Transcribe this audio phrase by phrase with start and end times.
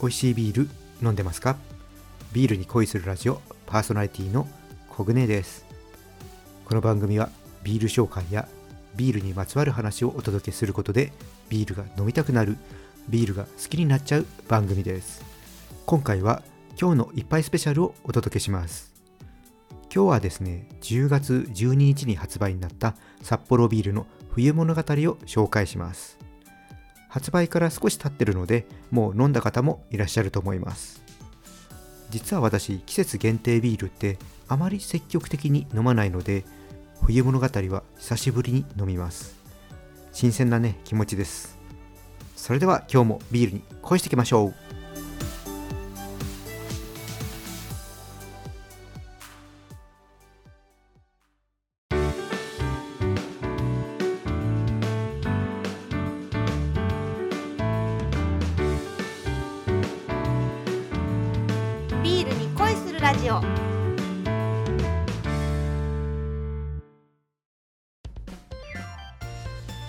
[0.00, 0.70] 美味しいビール
[1.02, 1.56] 飲んでますか？
[2.32, 4.48] ビールに恋するラジオパーソナリティの
[4.88, 5.66] コグネです。
[6.64, 7.28] この番組は
[7.62, 8.48] ビール紹介や
[8.96, 11.12] ビールにまつわる話をお届けすることで
[11.50, 12.56] ビールが飲みたくなる
[13.10, 15.22] ビールが好きになっちゃう番組です。
[15.84, 16.42] 今回は
[16.80, 18.94] 今日の一杯スペシャルをお届けします。
[19.94, 24.82] 今日はですね10月12日に発売になった札幌ビールの冬物語を
[25.26, 26.18] 紹介します。
[27.10, 31.02] 発売から少し経ってるのでもう飲んだ方もいらっしゃると思います。
[32.08, 34.18] 実は私季節限定ビールって
[34.48, 36.44] あまり積極的に飲まないので
[37.02, 39.36] 冬物語は久しぶりに飲みます。
[40.12, 41.58] 新鮮なね気持ちです。
[42.36, 44.69] それでは今日もビールに恋していきましょう。
[63.30, 63.40] ジオ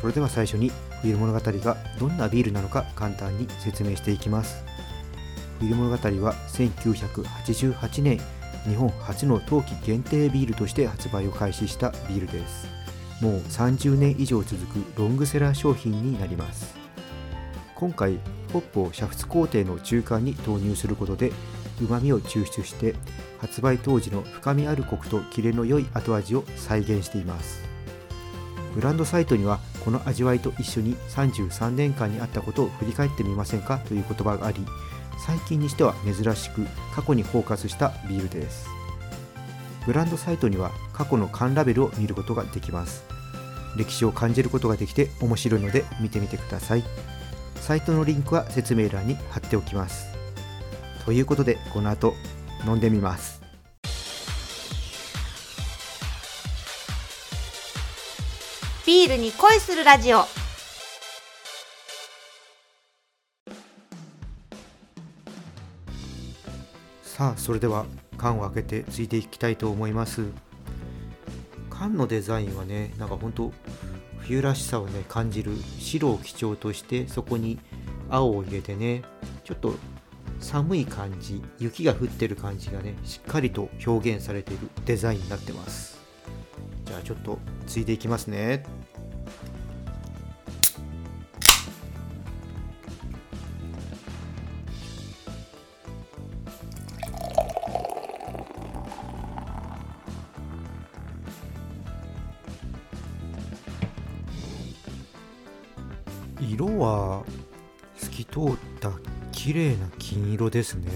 [0.00, 0.70] それでは最初に
[1.02, 4.64] 冬物語がどんなビールなのか簡単に説明していきます。
[5.58, 8.20] 冬物語は1988年
[8.68, 12.68] 日本初の冬季限定ビールとして発売を開始したビールです。
[13.20, 16.76] もう30年以上続くロングセラー商品になります。
[17.74, 18.18] 今回
[18.52, 21.32] ホップを煮沸工程の中間に投入することで
[21.80, 22.94] 旨味を抽出して
[23.38, 27.62] 発売当時の深みあるコクとキレの良い後味を再現しています。
[28.74, 33.78] ブランドサイトにはこの味わいと一緒に33年間にあったことを振り返ってみませんか？
[33.78, 34.60] という言葉があり
[35.24, 38.66] 最近にしては珍しく過去にフォーカスしたビールです。
[39.86, 43.04] ブランドサイトには過去の缶ラベルを見ることができます。
[43.76, 46.84] 歴史を感じることができて面白いので見てみてください。
[47.56, 50.15] サイトのリンクは説明欄に貼っておきます。
[51.06, 52.14] ということでこの後
[52.66, 53.40] 飲んでみます。
[58.84, 60.24] ビールに恋するラジオ。
[67.04, 67.86] さあそれでは
[68.18, 70.24] 缶を開けてついていきたいと思います。
[71.70, 73.52] 缶のデザインはねなんかほんと
[74.22, 77.60] 冬らしさをね感じる白を基調としてそこに
[78.10, 79.02] 青を入れてね
[79.44, 79.74] ちょっと
[80.40, 86.00] 寒い感じ雪が降ってる感じがねしっかりと表現されているデザインになってます。
[86.84, 88.64] じゃあちょっとついていきますね。
[106.38, 107.24] 色は
[107.96, 108.42] 透き通っ
[108.80, 108.90] た
[109.46, 110.90] 綺麗な金色ですね。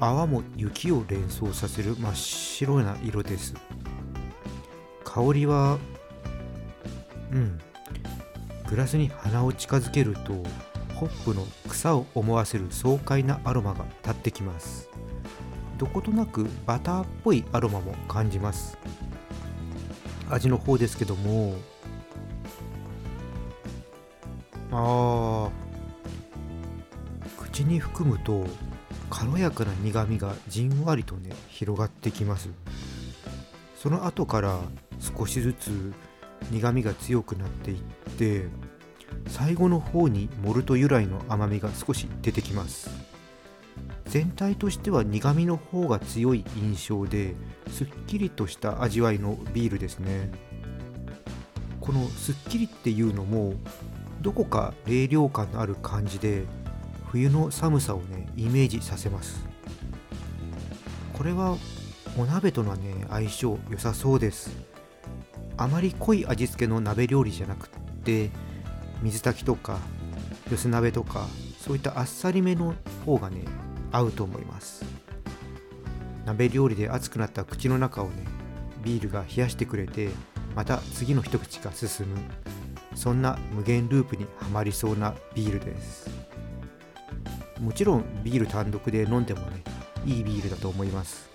[0.00, 3.52] 泡も雪を連想させる真っ白な色です。
[5.04, 5.78] 香りは
[7.30, 7.60] うん。
[8.70, 10.32] グラスに鼻を近づけると
[10.94, 14.88] ホップの草を思わせる爽快なアロマが立ってきます。
[15.76, 18.78] どことなくバターっぽいアロマも感じます。
[20.30, 21.56] 味の方ですけども。
[24.72, 25.63] あー。
[27.54, 28.48] 口に含むと
[29.10, 32.48] 軽やかな苦みがじんわりとね広がってきます。
[33.76, 34.58] その後から
[34.98, 35.92] 少しずつ
[36.50, 37.78] 苦みが強くなっていっ
[38.16, 38.46] て
[39.28, 42.90] 最後の方にモルト由来の甘みが少し出てきます。
[44.06, 47.36] 全体としては苦みの方が強い印象で
[47.68, 50.32] すっきりとした味わいのビールですね。
[51.80, 53.54] このすっきりっていうのも
[54.22, 56.42] どこか冷涼感のある感じで
[57.14, 59.46] 冬の寒さをねイメージさせます。
[61.12, 61.56] これは
[62.18, 64.50] お鍋とのね相性良さそうです。
[65.56, 67.70] あまり濃い味付けの鍋料理じゃなくっ
[68.02, 68.30] て
[69.00, 69.78] 水炊きとか
[70.50, 72.74] 寄せ鍋とかそういったあっさりめの
[73.06, 73.44] 方がね
[73.92, 74.84] 合うと思います。
[76.24, 78.24] 鍋料理で熱くなった口の中をね
[78.82, 80.10] ビールが冷やしてくれて
[80.56, 82.16] また次の一口が進む。
[82.96, 86.10] そんな無限ループにはまりそうなビールです。
[87.60, 89.62] もちろんビール単独で飲んでもね
[90.04, 91.30] いいビールだと思います。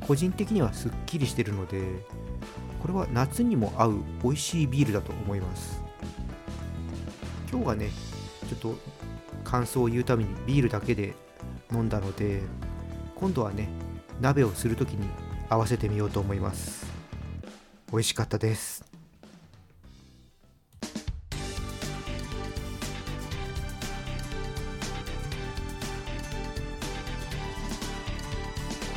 [0.00, 1.82] 個人的にはすっきりしてるので
[2.80, 5.82] これは夏にも合う美味しいビールだと思います。
[7.50, 7.90] 今日はね
[8.48, 8.78] ちょっと
[9.44, 11.14] 感想を言うためにビールだけで
[11.72, 12.42] 飲んだので
[13.16, 13.68] 今度はね
[14.20, 15.06] 鍋をする時に
[15.48, 16.86] 合わせてみようと思います。
[17.92, 18.89] 美味しかったです。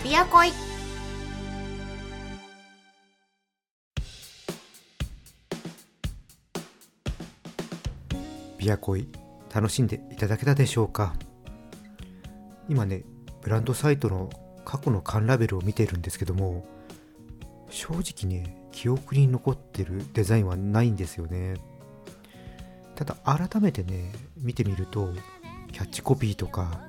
[0.04, 0.50] ビアコイ
[8.58, 9.08] ビアコイ
[9.56, 11.14] 楽しんでいただけたでしょうか？
[12.68, 13.06] 今ね
[13.42, 14.30] ブランドサイトの
[14.66, 16.66] 過去の缶ラベルを見てるんですけども
[17.70, 21.56] 正直ね記憶に残ってるデザインはないんですよね。
[22.96, 25.14] ただ改めてね見てみると
[25.72, 26.82] キャッチコピーとか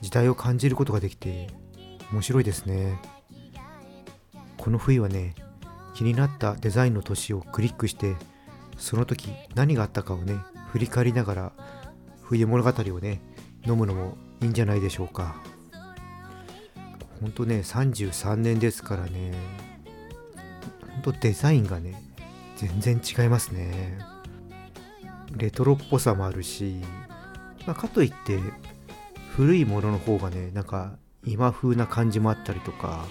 [0.00, 1.48] 時代を感じることができて
[2.12, 3.00] 面白いですね。
[4.58, 5.34] この冬はね
[5.94, 8.16] 気になったデザインの年をクリックして
[8.76, 10.36] その時何があったかをね
[10.68, 11.52] 振り返りながら
[12.22, 13.20] 冬物語をね
[13.66, 15.36] 飲むのもいいんじゃないでしょうか。
[17.20, 19.32] ほんとね33年ですからね
[20.92, 22.02] ほんとデザインがね
[22.56, 23.98] 全然違いますね。
[25.32, 26.76] レトロっぽさもあるし、
[27.66, 28.38] まあ、かといって
[29.34, 33.06] 古いものの方がねなんか今風な感じもあったりとか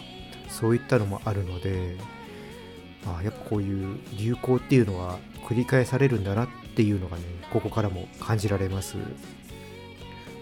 [0.49, 1.97] そういったのもあるので
[3.05, 5.17] あやっぱこういう流行っていうのは
[5.47, 8.95] 繰り返されるんだなっていうのがねここからも感じられます。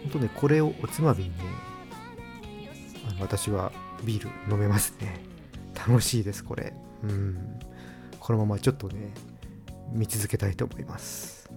[0.04, 1.36] 本当ねこれをおつまみにね
[3.10, 3.72] あの私は
[4.04, 5.22] ビール飲めますね。
[5.75, 6.74] 楽しいですこれ。
[7.04, 7.60] うん。
[8.19, 9.13] このままちょっとね
[9.92, 11.50] 見続けたいと思います。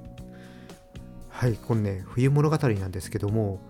[1.29, 3.61] はいこのね冬物語なんですけども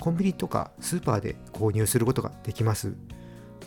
[0.00, 2.94] コンビニとかスーパーで購入することができます。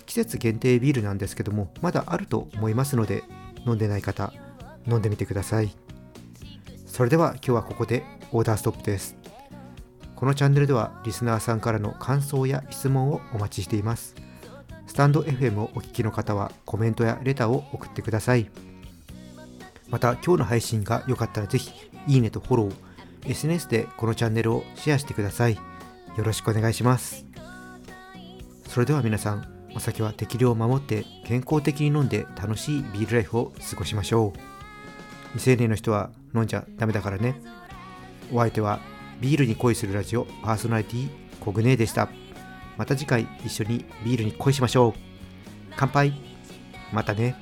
[0.06, 3.24] 季節限定ビールなんですけどもまだあると思いますので
[3.65, 4.33] 飲んでない方
[4.85, 5.71] 飲んでみてください。
[6.85, 9.15] それでは今日はここでオーダーストップです。
[10.15, 14.15] このチャンネルではリスナーさんからの感想や質問をお待ちしています。
[14.88, 18.50] スタンド FM をお聞きの方はコメントやレターを送ってください。
[19.89, 21.71] また今日の配信が良かったらぜひ
[22.07, 22.74] いいねとフォロー
[23.31, 25.57] SNS でこのチャンネルをシェアしてください。
[26.18, 27.25] よろしくお願いします。
[28.68, 34.39] それでは皆さんお酒は適量を守って健康的に飲んで楽しいビールライフを過ごしましょう。
[35.33, 37.42] 未成年の人は飲んじゃダメだからね。
[38.31, 38.80] お相手は
[39.19, 42.10] ビールに恋するラジオパーソナリティコグネーでした。
[42.77, 44.94] また次回一緒にビールに恋しましょう。
[45.75, 46.13] 乾杯。
[46.92, 47.36] またね。